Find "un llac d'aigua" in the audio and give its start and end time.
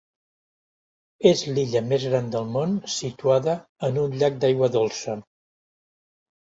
4.07-4.73